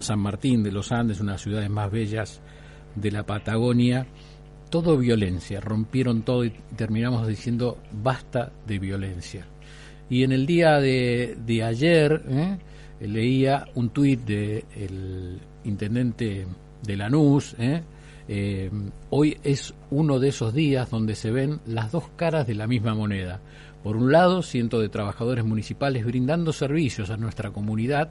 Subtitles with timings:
[0.00, 2.40] San Martín de los Andes, una de las ciudades más bellas
[2.94, 4.06] de la Patagonia,
[4.70, 9.46] todo violencia, rompieron todo y terminamos diciendo basta de violencia.
[10.08, 12.58] Y en el día de, ayer ¿eh?
[13.00, 16.46] leía un tuit del intendente
[16.82, 17.82] de Lanús, ¿eh?
[18.32, 18.70] Eh,
[19.10, 22.94] hoy es uno de esos días donde se ven las dos caras de la misma
[22.94, 23.40] moneda.
[23.82, 28.10] Por un lado, cientos de trabajadores municipales brindando servicios a nuestra comunidad,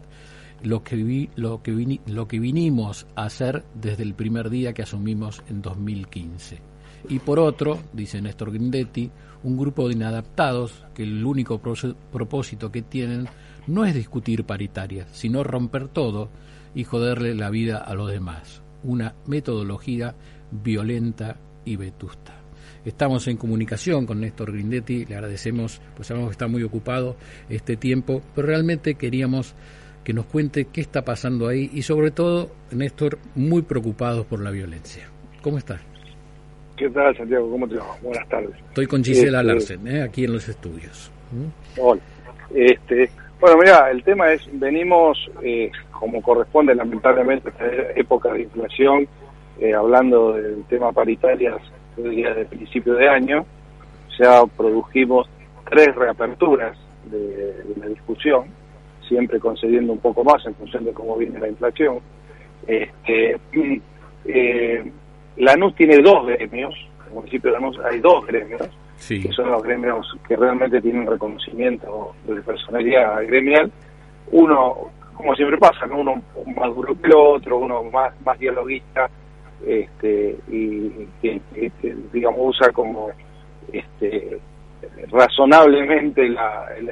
[0.63, 5.43] lo que, lo, que lo que vinimos a hacer desde el primer día que asumimos
[5.49, 6.59] en 2015.
[7.07, 9.09] Y por otro, dice Néstor Grindetti,
[9.43, 13.27] un grupo de inadaptados que el único propósito que tienen
[13.67, 16.29] no es discutir paritarias, sino romper todo
[16.75, 18.61] y joderle la vida a los demás.
[18.83, 20.15] Una metodología
[20.51, 22.35] violenta y vetusta.
[22.85, 27.17] Estamos en comunicación con Néstor Grindetti, le agradecemos, pues sabemos que está muy ocupado
[27.49, 29.53] este tiempo, pero realmente queríamos
[30.09, 34.49] que nos cuente qué está pasando ahí y sobre todo, Néstor, muy preocupados por la
[34.49, 35.07] violencia.
[35.43, 35.79] ¿Cómo estás?
[36.75, 37.51] ¿Qué tal, Santiago?
[37.51, 37.95] ¿Cómo te va?
[38.01, 38.55] Buenas tardes.
[38.69, 40.01] Estoy con Gisela este, Larsen, ¿eh?
[40.01, 41.11] aquí en los estudios.
[41.31, 41.79] ¿Mm?
[41.79, 42.01] Hola.
[42.55, 49.07] Este, bueno, mira, el tema es, venimos, eh, como corresponde lamentablemente esta época de inflación,
[49.59, 51.57] eh, hablando del tema paritarias
[51.97, 53.45] desde principio de año,
[54.19, 55.29] ya produjimos
[55.69, 56.75] tres reaperturas
[57.11, 58.57] de la discusión,
[59.09, 61.99] siempre concediendo un poco más en función de cómo viene la inflación.
[62.65, 63.37] Este,
[64.25, 64.91] eh,
[65.37, 68.69] Lanús tiene dos gremios, en el municipio de Lanús hay dos gremios,
[69.07, 73.71] que son los gremios que realmente tienen reconocimiento de personalidad gremial.
[74.31, 76.21] Uno, como siempre pasa, uno
[76.55, 79.09] más duro que el otro, uno más, más dialoguista,
[79.65, 80.89] este, y
[81.21, 81.41] que,
[82.13, 83.09] digamos usa como
[83.73, 84.39] este,
[85.11, 86.29] razonablemente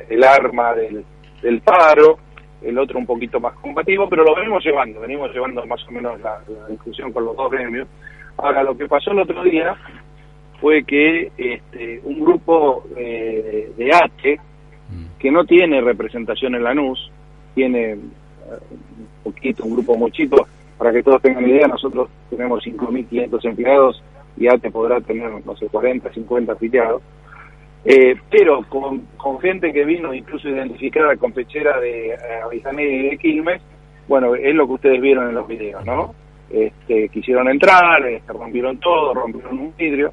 [0.10, 1.06] el arma del
[1.42, 2.20] del paro,
[2.62, 6.20] el otro un poquito más combativo, pero lo venimos llevando, venimos llevando más o menos
[6.22, 6.40] la,
[6.70, 7.88] discusión con los dos gremios.
[8.38, 9.76] Ahora, lo que pasó el otro día
[10.60, 14.40] fue que este, un grupo eh, de ATE,
[14.90, 15.20] mm.
[15.20, 17.12] que no tiene representación en la NUS,
[17.54, 17.98] tiene eh,
[19.24, 20.48] un poquito, un grupo muy chico,
[20.78, 24.04] para que todos tengan idea, nosotros tenemos 5.500 empleados
[24.36, 27.02] y ATE podrá tener, no sé, 40, 50 afiliados.
[27.90, 33.18] Eh, pero con, con, gente que vino incluso identificada con fechera de eh, y de
[33.18, 33.62] Quilmes,
[34.10, 36.14] bueno, es lo que ustedes vieron en los videos, ¿no?
[36.50, 40.12] Este, quisieron entrar, este, rompieron todo, rompieron un vidrio.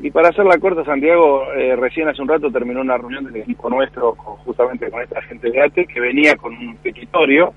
[0.00, 3.36] Y para hacer la corta, Santiago, eh, recién hace un rato terminó una reunión del
[3.36, 7.54] equipo nuestro justamente con esta gente de ATE que venía con un petitorio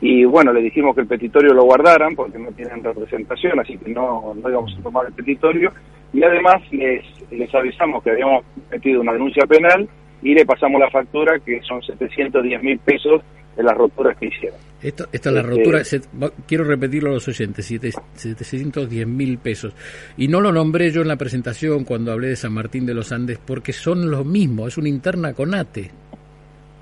[0.00, 3.90] y bueno, le dijimos que el petitorio lo guardaran porque no tienen representación, así que
[3.90, 5.72] no, no íbamos a tomar el petitorio.
[6.16, 9.86] Y además les, les avisamos que habíamos metido una denuncia penal
[10.22, 13.20] y le pasamos la factura que son 710 mil pesos
[13.54, 14.58] de las roturas que hicieron.
[14.82, 15.82] Esto, esta es la este, rotura,
[16.46, 19.74] quiero repetirlo a los oyentes, 710 mil pesos.
[20.16, 23.12] Y no lo nombré yo en la presentación cuando hablé de San Martín de los
[23.12, 25.90] Andes porque son los mismos, es una interna con ATE.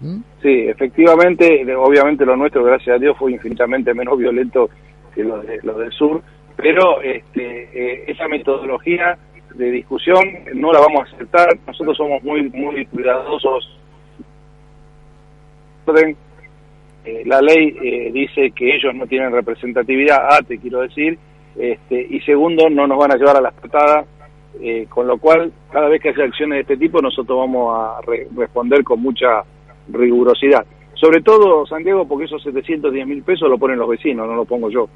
[0.00, 0.18] ¿Mm?
[0.42, 4.70] Sí, efectivamente, obviamente lo nuestro, gracias a Dios, fue infinitamente menos violento
[5.12, 6.22] que lo, de, lo del sur,
[6.56, 9.18] pero este, eh, esa metodología
[9.54, 10.22] de discusión
[10.54, 11.48] no la vamos a aceptar.
[11.66, 13.78] Nosotros somos muy muy cuidadosos.
[17.04, 21.18] Eh, la ley eh, dice que ellos no tienen representatividad, ah, te quiero decir,
[21.56, 24.06] este, y segundo, no nos van a llevar a las patadas,
[24.88, 28.00] con lo cual, cada vez que haya acciones de este tipo, nosotros vamos a
[28.34, 29.42] responder con mucha
[29.88, 30.64] rigurosidad.
[30.94, 34.70] Sobre todo, Santiago, porque esos 710 mil pesos lo ponen los vecinos, no lo pongo
[34.70, 34.88] yo.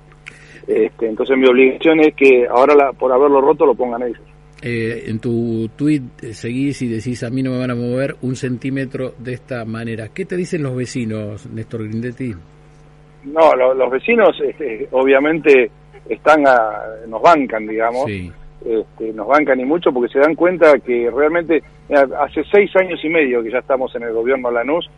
[0.67, 4.21] Este, entonces mi obligación es que ahora por haberlo roto lo pongan ellos.
[4.61, 8.17] Eh, en tu tweet eh, seguís y decís a mí no me van a mover
[8.23, 10.09] un centímetro de esta manera.
[10.13, 12.35] ¿Qué te dicen los vecinos, Néstor Grindetti?
[13.25, 15.71] No, los vecinos este, obviamente
[16.09, 18.11] están a, nos bancan, digamos.
[18.11, 21.63] Este, nos bancan y mucho porque se dan cuenta que realmente
[22.19, 24.91] hace seis años y medio que ya estamos en el gobierno Lanús,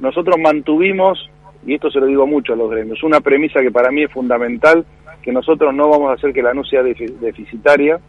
[0.00, 1.30] nosotros mantuvimos,
[1.64, 4.12] y esto se lo digo mucho a los gremios, una premisa que para mí es
[4.12, 4.84] fundamental,
[5.22, 8.00] que nosotros no vamos a hacer que Lanús sea deficitaria,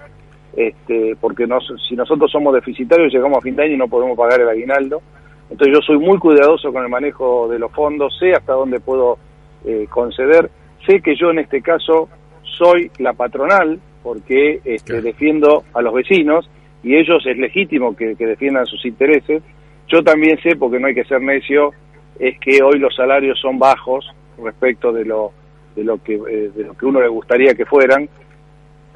[0.57, 1.47] este, porque
[1.87, 5.03] si nosotros somos deficitarios llegamos a fin de año y no podemos pagar el aguinaldo.
[5.51, 9.19] Entonces yo soy muy cuidadoso con el manejo de los fondos, sé hasta dónde puedo
[9.65, 10.49] eh, conceder.
[10.85, 12.09] Sé que yo en este caso
[12.41, 16.49] soy la patronal porque este, defiendo a los vecinos
[16.81, 19.43] y ellos es legítimo que, defiendan sus intereses.
[19.87, 21.71] Yo también sé, porque no hay que ser necio,
[22.17, 24.09] es que hoy los salarios son bajos
[24.43, 25.31] respecto de lo
[25.75, 28.09] de lo que eh, de lo que uno le gustaría que fueran,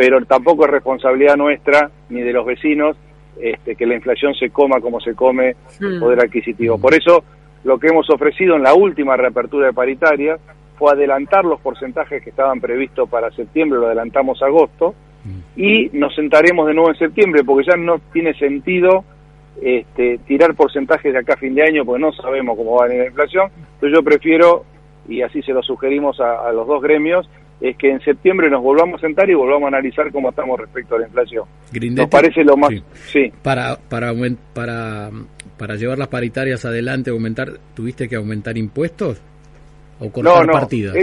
[0.01, 2.98] pero tampoco es responsabilidad nuestra ni de los vecinos
[3.39, 6.00] este, que la inflación se coma como se come el hmm.
[6.00, 6.80] poder adquisitivo.
[6.80, 7.24] Por eso
[7.63, 10.39] lo que hemos ofrecido en la última reapertura de paritaria
[10.75, 14.95] fue adelantar los porcentajes que estaban previstos para septiembre, lo adelantamos a agosto,
[15.56, 19.06] y nos sentaremos de nuevo en septiembre, porque ya no tiene sentido
[19.62, 22.88] este, tirar porcentajes de acá a fin de año, porque no sabemos cómo va a
[22.88, 23.51] venir la inflación.
[23.75, 24.65] Entonces yo prefiero,
[25.07, 27.30] y así se lo sugerimos a, los dos gremios,
[27.62, 30.96] es que en septiembre nos volvamos a sentar y volvamos a analizar cómo estamos respecto
[30.96, 31.46] a la inflación.
[31.92, 32.72] nos parece lo más...
[32.94, 33.31] Sí.
[33.44, 34.12] Para, para,
[34.54, 35.12] para,
[35.58, 39.22] para llevar las paritarias adelante, aumentar, ¿tuviste que aumentar impuestos?
[40.00, 40.96] ¿O cortar no, partidas?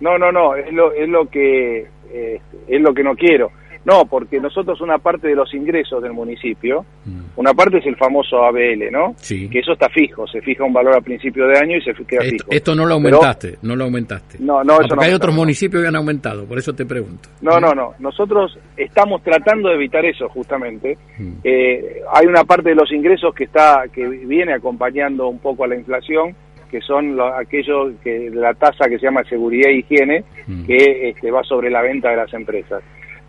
[0.00, 3.50] no, no, no, es lo, es lo que eh, es lo que no quiero.
[3.84, 7.20] No, porque nosotros una parte de los ingresos del municipio, mm.
[7.36, 9.14] una parte es el famoso ABL, ¿no?
[9.16, 9.48] Sí.
[9.48, 12.22] Que eso está fijo, se fija un valor a principio de año y se queda
[12.22, 12.46] fijo.
[12.50, 14.38] Esto no lo aumentaste, no lo aumentaste.
[14.40, 17.28] No, no, eso porque hay otros municipios que han aumentado, por eso te pregunto.
[17.40, 17.94] No, no, no.
[17.98, 20.96] Nosotros estamos tratando de evitar eso justamente.
[21.18, 21.32] Mm.
[21.42, 25.68] Eh, hay una parte de los ingresos que está que viene acompañando un poco a
[25.68, 26.36] la inflación
[26.72, 30.64] que son aquellos que la tasa que se llama seguridad e higiene, mm.
[30.64, 32.82] que este, va sobre la venta de las empresas.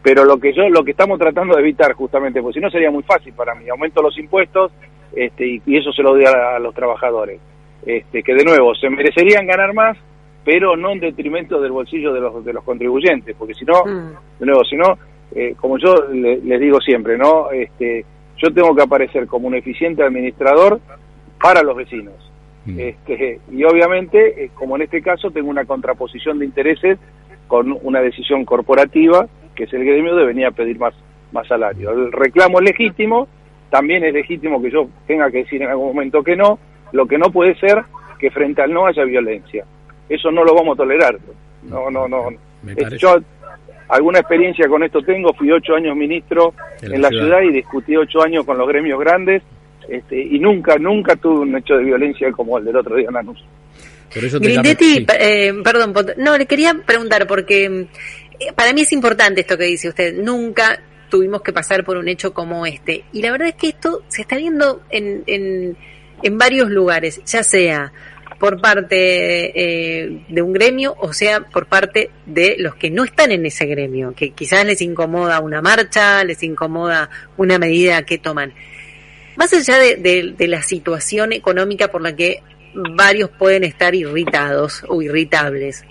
[0.04, 2.92] Pero lo que yo, lo que estamos tratando de evitar justamente, porque si no sería
[2.92, 4.72] muy fácil para mí, aumento los impuestos
[5.16, 7.40] este, y, eso se lo doy a, los trabajadores,
[7.86, 9.98] este, que de nuevo se merecerían ganar más,
[10.44, 14.40] pero no en detrimento del bolsillo de los, de los contribuyentes, porque si no, mm.
[14.40, 14.98] de nuevo, si no,
[15.34, 18.06] eh, como yo les digo siempre, no, este,
[18.38, 20.82] yo tengo que aparecer como un eficiente administrador
[21.40, 22.14] para los vecinos
[22.66, 22.80] Mm.
[22.80, 26.98] Este, y obviamente, eh, como en este caso, tengo una contraposición de intereses
[27.48, 30.94] con una decisión corporativa, que es el gremio de venir a pedir más,
[31.32, 31.92] más salario.
[31.92, 33.28] El reclamo es legítimo,
[33.70, 36.60] también es legítimo que yo tenga que decir en algún momento que no,
[36.92, 37.84] lo que no puede ser
[38.20, 39.66] que frente al no haya violencia.
[40.08, 41.18] Eso no lo vamos a tolerar.
[41.64, 42.30] No, no, no.
[42.98, 43.16] Yo
[43.90, 47.26] alguna experiencia con esto tengo, fui ocho años ministro en, la, ciudad.
[47.26, 49.44] ciudad y discutí ocho años con los gremios grandes
[49.90, 53.14] este, y nunca, nunca tuve un hecho de violencia como el del otro día en
[53.14, 53.44] Lanús.
[54.16, 57.88] Grindetti, eh, perdón, no, le quería preguntar porque
[58.56, 62.34] para mí es importante esto que dice usted, nunca tuvimos que pasar por un hecho
[62.34, 63.06] como este.
[63.14, 65.78] Y la verdad es que esto se está viendo en, en,
[66.24, 67.94] en varios lugares, ya sea
[68.44, 68.96] por parte
[69.56, 73.66] eh, de un gremio o sea por parte de los que no están en ese
[73.66, 78.54] gremio, que quizás les incomoda una marcha, les incomoda una medida que toman.
[79.38, 82.44] Más allá de, la situación económica por la que
[82.74, 85.86] varios pueden estar irritados o irritables,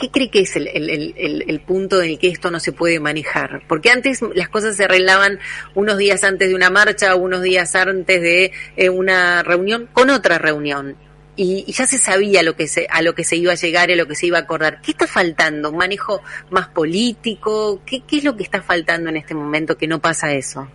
[0.00, 3.62] ¿qué cree que es el, punto en el que esto no se puede manejar?
[3.68, 5.38] Porque antes las cosas se arreglaban
[5.74, 10.38] unos días antes de una marcha unos días antes de eh, una reunión con otra
[10.38, 10.96] reunión.
[11.36, 13.92] Y, ya se sabía lo que se, a lo que se iba a llegar y
[13.92, 14.80] a lo que se iba a acordar.
[14.80, 15.70] ¿Qué está faltando?
[15.70, 17.80] ¿Un manejo más político?
[17.86, 20.68] ¿Qué, ¿Qué es lo que está faltando en este momento que no pasa eso?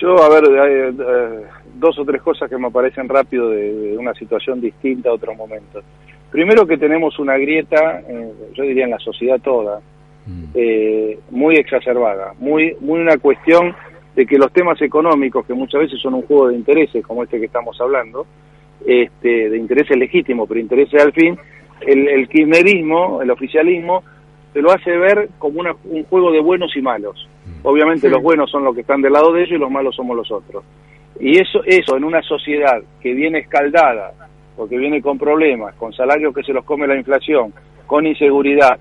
[0.00, 0.92] Yo, a ver, eh,
[1.74, 5.84] dos o tres cosas que me aparecen rápido de, una situación distinta a otros momentos.
[6.30, 9.80] Primero que tenemos una grieta, eh, yo diría en la sociedad toda,
[10.26, 10.44] mm.
[10.54, 13.74] eh, muy exacerbada, muy, muy una cuestión
[14.14, 17.38] de que los temas económicos, que muchas veces son un juego de intereses, como este
[17.38, 18.26] que estamos hablando,
[18.86, 21.38] este, de intereses legítimos, pero intereses al fin,
[21.80, 24.02] el, el kirchnerismo, el oficialismo,
[24.52, 27.28] se lo hace ver como un juego de buenos y malos.
[27.46, 27.66] Mm.
[27.66, 30.16] Obviamente los buenos son los que están del lado de ellos y los malos somos
[30.16, 30.64] los otros.
[31.20, 34.12] Y eso, eso en una sociedad que viene escaldada,
[34.58, 37.54] porque viene con problemas, con salarios que se los come la inflación,
[37.86, 38.76] con inseguridad,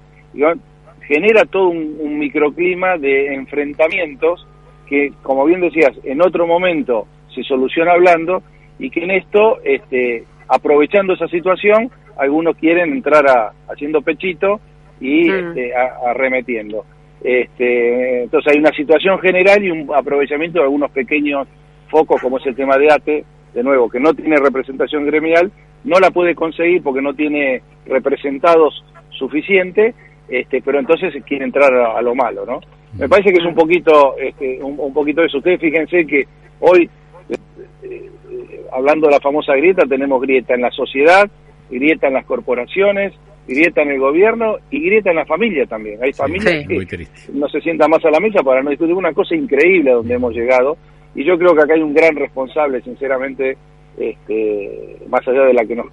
[1.01, 4.48] genera todo un, microclima de enfrentamientos
[4.88, 8.41] que, como bien decías, en otro momento se soluciona hablando
[8.79, 14.60] y que en esto, este, aprovechando esa situación, algunos quieren entrar a, haciendo pechito
[15.00, 15.50] y mm.
[15.50, 16.86] este, arremetiendo.
[17.24, 21.48] Este, entonces hay una situación general y un aprovechamiento de algunos pequeños
[21.88, 25.51] focos, como es el tema de ATE, de nuevo, que no tiene representación gremial,
[25.88, 29.96] no la puede conseguir porque no tiene representados suficiente,
[30.27, 32.60] este, pero entonces quiere entrar a, lo malo, ¿no?
[32.98, 35.38] Me parece que es un poquito, este, un, poquito eso.
[35.38, 36.27] Ustedes fíjense que
[36.60, 36.89] hoy,
[37.29, 37.36] eh,
[37.84, 41.29] eh, hablando de la famosa grieta, tenemos grieta en la sociedad,
[41.70, 43.13] grieta en las corporaciones,
[43.48, 46.03] grieta en el gobierno y grieta en la familia también.
[46.03, 49.36] Hay familias que no se sientan más a la mesa para no discutir una cosa
[49.36, 50.77] increíble a donde hemos llegado.
[51.15, 53.58] Y yo creo que acá hay un gran responsable, sinceramente,
[53.98, 55.88] este, más allá de la que nos,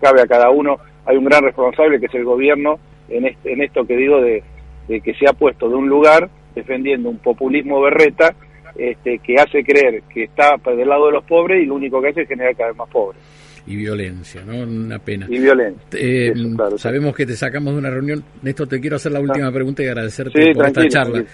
[0.00, 3.86] cabe a cada uno, hay un gran responsable que es el gobierno en, en esto
[3.86, 4.42] que digo de,
[4.88, 8.34] de que se ha puesto de un lugar defendiendo un populismo berreta
[8.76, 12.08] este, que hace creer que está del lado de los pobres y lo único que
[12.08, 13.20] hace es generar cada vez más pobres
[13.66, 14.62] y violencia, ¿no?
[14.62, 15.26] Una pena.
[15.28, 15.82] Y violencia.
[15.92, 16.32] Eh,
[16.76, 18.22] sabemos que te sacamos de una reunión.
[18.42, 21.24] Néstor, te quiero hacer la última pregunta y agradecerte por esta charla.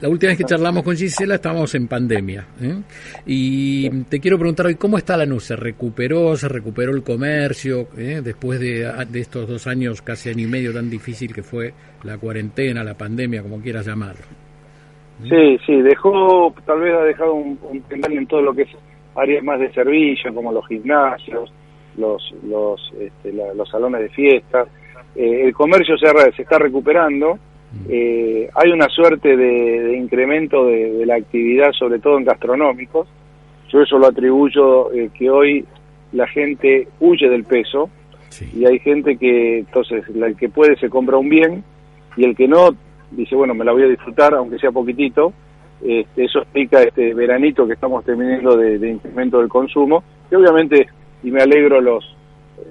[0.00, 2.46] La última vez que charlamos con Gisela estábamos en pandemia.
[2.62, 2.76] ¿eh?
[3.26, 5.44] Y te quiero preguntar hoy, ¿cómo está la NUS?
[5.44, 6.36] ¿Se recuperó?
[6.36, 7.88] ¿Se recuperó el comercio?
[7.98, 8.22] ¿eh?
[8.24, 12.16] Después de, de, estos dos años, casi año y medio tan difícil que fue la
[12.16, 14.24] cuarentena, la pandemia, como quieras llamarlo.
[15.24, 18.68] Sí, sí, dejó, tal vez ha dejado un, un en todo lo que es
[19.16, 21.52] áreas más de servicio, como los gimnasios,
[21.98, 24.66] los, los, este, los salones de fiesta.
[25.14, 27.34] Eh, el comercio se, se está recuperando.
[27.72, 27.86] Mm.
[27.88, 33.08] Eh, hay una suerte de, incremento de, la actividad, sobre todo en gastronómicos.
[33.68, 35.64] Yo eso lo atribuyo eh, que hoy
[36.12, 37.90] la gente huye del peso
[38.54, 41.64] y hay gente que, entonces, el que puede se compra un bien
[42.16, 42.70] y el que no
[43.10, 45.32] dice, bueno, me la voy a disfrutar, aunque sea poquitito.
[45.82, 50.88] Este, eso explica este veranito que estamos teniendo de, de incremento del consumo, que obviamente
[51.22, 52.16] y me alegro los,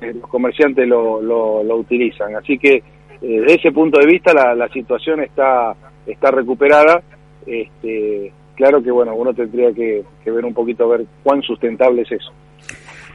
[0.02, 2.36] eh, los comerciantes lo, lo, utilizan.
[2.36, 2.84] Así que eh,
[3.22, 5.76] desde ese punto de vista la, la situación está,
[6.06, 7.02] está recuperada.
[7.46, 12.12] Este, claro que bueno, uno tendría que, que ver un poquito ver cuán sustentable es
[12.12, 12.32] eso.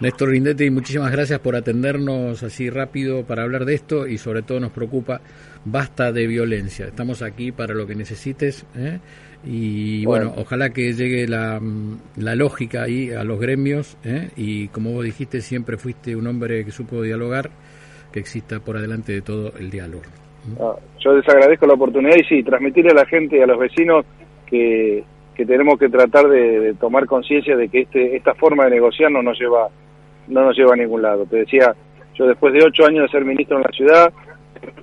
[0.03, 4.59] Néstor Rindetti, muchísimas gracias por atendernos así rápido para hablar de esto y sobre todo
[4.59, 5.21] nos preocupa,
[5.65, 6.87] basta de violencia.
[6.87, 8.67] Estamos aquí para lo que necesites.
[8.77, 8.99] ¿eh?
[9.45, 10.33] Y bueno.
[10.37, 11.61] ojalá que llegue la,
[12.17, 14.31] la, lógica ahí a los gremios ¿eh?
[14.35, 17.51] y como vos dijiste, siempre fuiste un hombre que supo dialogar,
[18.13, 20.03] que exista por adelante de todo el diálogo.
[20.59, 23.57] Ah, yo les agradezco la oportunidad y sí, transmitirle a la gente y a los
[23.57, 24.05] vecinos
[24.47, 25.05] que,
[25.37, 29.23] que tenemos que tratar de, tomar conciencia de que este, esta forma de negociar no
[29.23, 29.69] nos lleva
[30.29, 31.27] no nos lleva a ningún lado.
[31.27, 31.75] Te decía,
[32.15, 34.13] yo después de ocho años de ser ministro en la ciudad,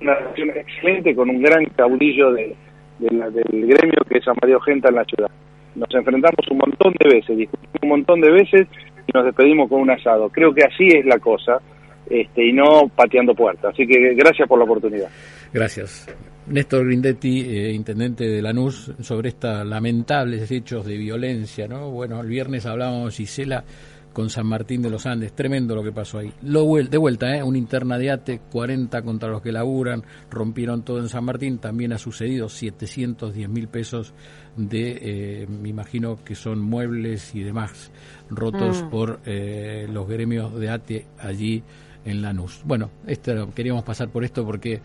[0.00, 2.56] una relación excelente con un gran caudillo de
[3.00, 5.30] del gremio que es Amadeo Genta en la ciudad.
[5.74, 8.68] Nos enfrentamos un montón de veces, discutimos un montón de veces
[9.06, 10.28] y nos despedimos con un asado.
[10.28, 11.60] Creo que así es la cosa
[12.08, 13.72] este, y no pateando puertas.
[13.72, 15.08] Así que gracias por la oportunidad.
[15.52, 16.14] Gracias.
[16.46, 21.90] Néstor Grindetti, eh, intendente de Lanús, sobre estos lamentables hechos de violencia, ¿no?
[21.90, 23.64] Bueno, el viernes hablábamos, Gisela,
[24.12, 25.32] con San Martín de los Andes.
[25.32, 26.32] Tremendo lo que pasó ahí.
[26.42, 27.42] Lo, de vuelta, ¿eh?
[27.42, 31.58] una interna de ATE, 40 contra los que laburan, rompieron todo en San Martín.
[31.58, 34.14] También ha sucedido 710 mil pesos
[34.56, 34.98] de,
[35.42, 37.90] eh, me imagino que son muebles y demás,
[38.28, 38.90] rotos mm.
[38.90, 41.62] por eh, los gremios de ATE allí
[42.04, 42.62] en Lanús.
[42.64, 44.80] Bueno, esto, queríamos pasar por esto porque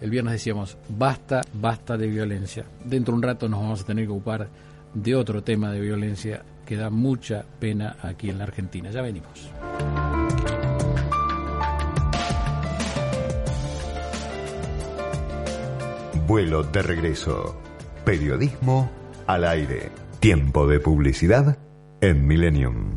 [0.00, 2.64] el viernes decíamos, basta, basta de violencia.
[2.84, 4.48] Dentro de un rato nos vamos a tener que ocupar
[4.92, 8.90] de otro tema de violencia que da mucha pena aquí en la Argentina.
[8.90, 9.50] Ya venimos.
[16.26, 17.56] Vuelo de regreso.
[18.04, 18.90] Periodismo
[19.26, 19.90] al aire.
[20.20, 21.56] Tiempo de publicidad
[22.00, 22.94] en Millennium.